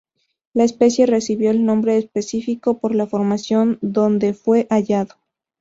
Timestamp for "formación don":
3.05-4.17